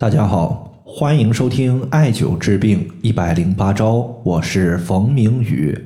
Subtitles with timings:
[0.00, 5.78] 大家好，欢迎收听艾灸治病一百零八招，我是冯明宇。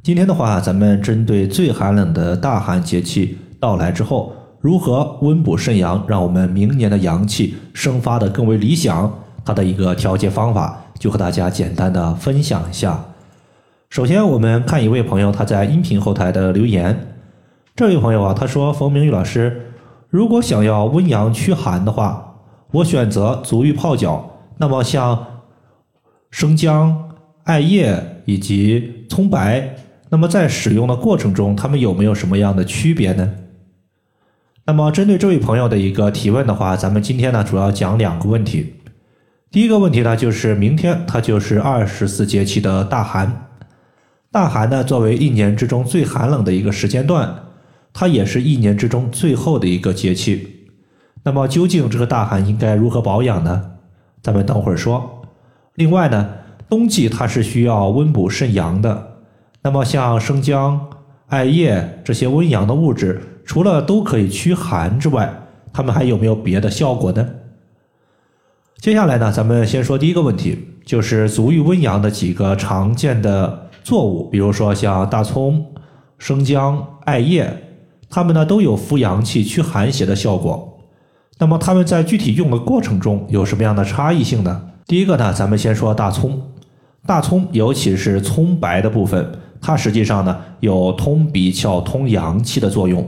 [0.00, 9.12] 今天的话，咱们针对最寒冷的大寒节气到来之后，如何温补肾阳，让我们明年的阳气生发的更为理想，
[9.44, 13.04] 它的一个调节方法，就和大家简单的分享一下。
[13.90, 16.96] 首先，我们看一位朋友他在音频后台的留言，
[17.74, 19.72] 这位朋友啊，他说：“冯明宇老师，
[20.10, 22.28] 如果想要温阳驱寒的话。”
[22.72, 25.42] 我选择足浴泡脚，那么像
[26.30, 27.10] 生姜、
[27.44, 29.76] 艾叶以及葱白，
[30.08, 33.34] 那么在使用的过程中，它们有没有什么样的区别呢？
[34.64, 38.74] 那么针对这位朋友的一个提问的话，咱们今天呢主要讲两个问题。
[39.50, 43.50] 第一个问题呢，就是明天它就是二十四节气的大寒，
[44.30, 47.34] 大寒呢作为一年之中最寒冷的一个时间段，
[47.92, 50.61] 它也是一年之中最后的一个节气。
[51.24, 53.70] 那么究竟这个大寒应该如何保养呢？
[54.22, 55.22] 咱们等会儿说。
[55.74, 56.28] 另外呢，
[56.68, 59.08] 冬季它是需要温补肾阳的。
[59.62, 60.88] 那么像生姜、
[61.28, 65.32] 艾叶这些温阳的物质，除了都可以驱寒之外，
[65.72, 67.28] 它们还有没有别的效果呢？
[68.78, 75.64] 接下来呢，咱们先说第一个问题，就是足浴温阳的几个常见的作物，比如说像大葱、
[76.18, 77.62] 生姜、艾叶，
[78.10, 80.68] 它们呢都有扶阳气、驱寒邪的效果。
[81.42, 84.62] 那么它们在具体用的过程中有什么样的差异性呢？
[84.86, 86.40] 第一个呢，咱们先说大葱。
[87.04, 89.28] 大葱尤其是葱白的部分，
[89.60, 93.04] 它实际上呢有通鼻窍、通阳气的作用。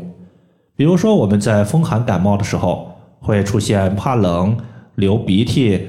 [0.74, 2.90] 比如说我们在风寒感冒的时候，
[3.20, 4.56] 会出现怕冷、
[4.96, 5.86] 流鼻涕、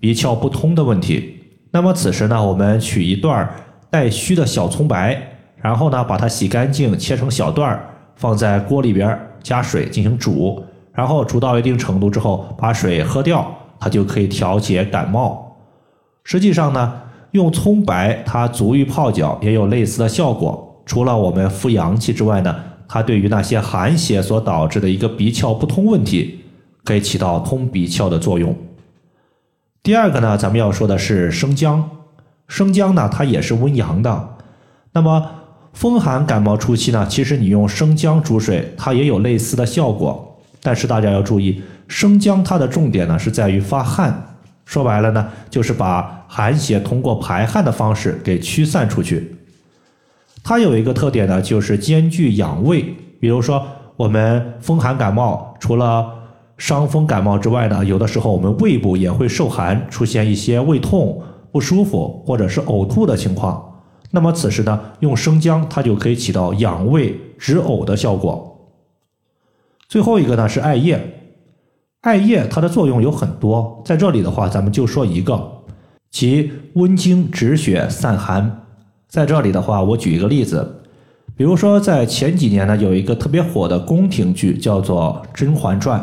[0.00, 1.44] 鼻窍不通的问题。
[1.70, 3.48] 那么此时呢，我们取一段
[3.88, 5.16] 带须的小葱白，
[5.62, 10.60] 然后呢把它洗干净，切成小段儿，放在锅里边加水进行煮。
[10.94, 15.56] 然后煮到一定程度之后，把水喝掉，它就可以调节感冒。
[16.22, 16.92] 实际上呢，
[17.32, 20.82] 用葱白它足浴泡脚也有类似的效果。
[20.86, 22.54] 除了我们扶阳气之外呢，
[22.86, 26.44] 它对于那些寒邪所导致的一个鼻窍不通问题，
[26.84, 28.54] 可以起到通鼻窍的作用。
[29.82, 31.90] 第二个呢，咱们要说的是生姜。
[32.46, 34.36] 生姜呢，它也是温阳的。
[34.92, 35.30] 那么
[35.72, 40.33] 风寒感冒初期呢，其实你用生姜煮水，它也有类似的效果。
[40.64, 49.36] 但是大家要注意，生姜它的重点呢是在于发汗，说白了呢就是把寒邪通过排汗的方式给驱散出去。
[50.42, 52.82] 它有一个特点呢，就是兼具养胃。
[53.20, 53.62] 比如说
[53.96, 56.06] 我们风寒感冒，除了
[56.56, 63.62] 伤风感冒之外呢，有的时候我们胃部也会受寒，出现一些胃痛不舒服或者是呕吐的情况。
[64.12, 68.53] 那么此时呢，用生姜它就可以起到养胃止呕的效果。
[69.88, 71.30] 最后一个呢是艾叶，
[72.00, 75.62] 艾叶它的作用有很多，在这里的话咱们就说一个，
[76.10, 78.62] 其温经止血散寒。
[79.08, 80.82] 在这里的话，我举一个例子，
[81.36, 86.00] 比如说在前几年呢有一个特别火的宫廷剧叫做《甄嬛传》，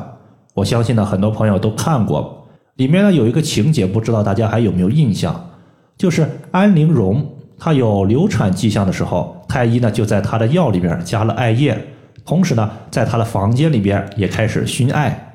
[0.54, 5.50] 我相信呢很多朋友都看过，里面呢有一个情节，不知道大家还有没有印象，
[5.98, 7.28] 就是安陵容
[7.58, 11.78] 她有流产迹象的时候，太医呢就在她的药里边加了艾叶。
[12.24, 15.34] 同时呢，在他的房间里边也开始熏艾，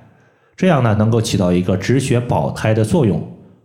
[0.57, 3.23] 这样呢能够起到一个止血保胎的作用。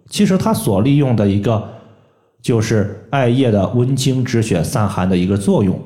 [0.10, 1.70] 其实他所利用的一个
[2.42, 5.80] 就是艾叶的温经止血散寒的一个作用。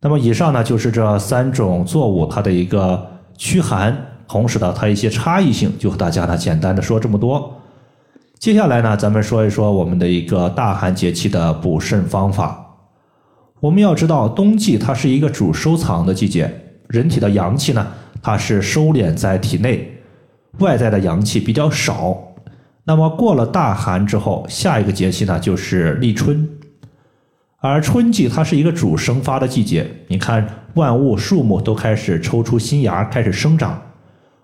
[0.00, 7.54] 那么以上呢就是这三种作物它的一个驱寒，同时呢它一些差异性，就和大家呢简单的说这么多。
[8.38, 12.61] 接下来呢，咱们说一说我们的一个大寒节气的补肾方法。
[13.62, 16.52] 我们要知道，冬季它是一个主收藏的季节，
[16.88, 17.86] 人体的阳气呢，
[18.20, 20.00] 它是收敛在体内，
[20.58, 22.34] 外在的阳气比较少。
[22.82, 26.48] 那么过了大寒之后，下一个节气呢就是立春，
[27.60, 29.88] 而春季它是一个主生发的季节。
[30.08, 33.80] 你看，万物树木都开始抽出新芽，开始生长，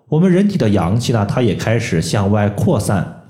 [0.06, 3.24] 我们人体的阳气呢，它也开始向外扩散。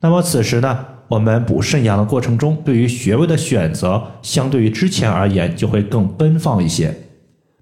[0.00, 0.86] 那么此时呢？
[1.12, 6.90] 我们补肾阳的过程中，对于穴位的选择，相对于之前而言就会更奔放一些。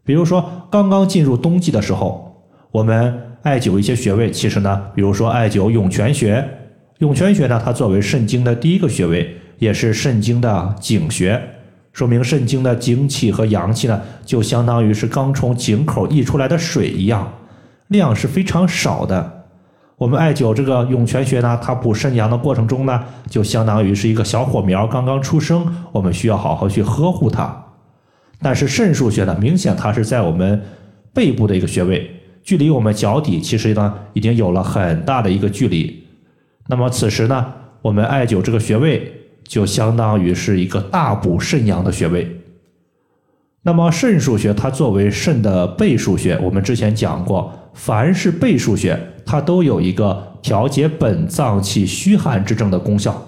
[0.04, 6.48] 比如说，刚刚进入冬季的时候，我们艾灸一些穴位，其实呢，比如说艾灸涌泉穴，
[6.98, 11.42] 涌泉穴呢，它作为肾经的第一个穴位，也是肾经的井穴，
[11.92, 17.32] 说明肾经的精气和阳气呢，就相当于是刚从井口溢出来的水一样，
[17.88, 19.39] 量是非常少的。
[20.00, 27.54] 我们艾灸这个涌泉穴呢，它补肾阳的过程中呢，就相当于是一个小火苗刚刚出生，我们需要好好去呵护它。
[28.40, 30.62] 但是肾腧穴呢，明显它是在我们
[31.12, 32.10] 背部的一个穴位，
[32.42, 36.02] 距离我们脚底其实呢已经有了很大的一个距离。
[36.66, 37.52] 那么此时呢，
[37.82, 39.12] 我们艾灸这个穴位
[39.44, 42.39] 就相当于是一个大补肾阳的穴位。
[43.62, 53.22] 那么肾腧穴它作为肾的背腧穴，我们之前讲过，凡是背腧穴，它都有一个调节本脏气虚寒之症的功效。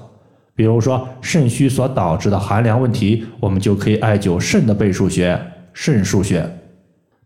[0.55, 5.38] 比如说肾虚所导致的寒凉问题，我们就可以艾灸肾的背腧穴——
[5.75, 6.49] 肾腧穴。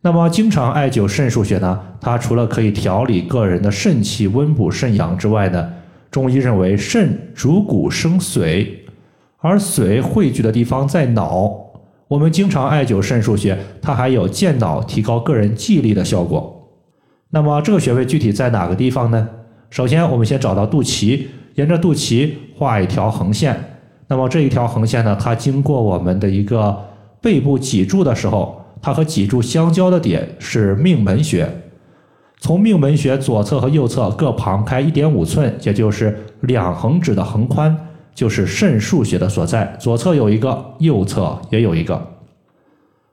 [0.00, 5.72] 那么经常艾灸肾腧穴呢，它除了可以调理个人的肾气、温补肾阳之外呢，
[6.10, 8.66] 中医认为肾主骨生髓，
[9.38, 11.65] 而髓汇聚的地方在脑。
[12.08, 16.70] 我们经常艾灸肾腧穴，它还有健脑、提高个人记忆力的效果。
[17.30, 19.28] 那么这个穴位具体在哪个地方呢？
[19.70, 21.26] 首先，我们先找到肚脐，
[21.56, 23.58] 沿着肚脐画一条横线。
[24.06, 26.80] 那么这一条横线呢，它经过我们的一个
[27.20, 31.48] 背部脊柱的时候，它和脊柱相交的点是命门穴。
[32.38, 37.76] 从命门穴左侧和右侧各旁开一点五寸，也就是两横指的横宽。
[38.16, 42.00] 就是肾腧穴的所在，左侧有一个，右侧也有一个。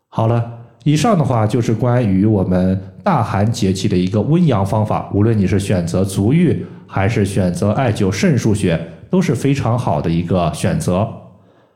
[0.07, 0.43] 好了，
[0.85, 5.09] 以上的话就是关于我们大寒节气的一个温阳方法。
[5.13, 8.79] 无论你是选择足浴，还是选择艾灸肾腧穴，
[9.09, 11.05] 都是非常好的一个选择。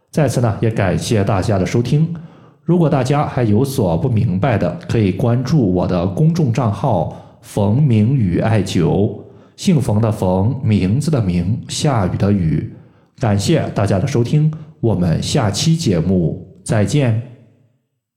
[0.10, 2.16] 再次呢，也感谢大家的收听。
[2.64, 7.14] 如果大家还有所不明白的，可以关注我的公众账号
[7.44, 9.20] “冯明宇艾灸”，
[9.58, 12.74] 姓冯的冯，名字的名，下雨的雨。
[13.20, 17.37] 感谢大家的收听，我们下期节目再见。